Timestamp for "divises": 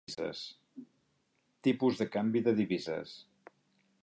2.63-3.17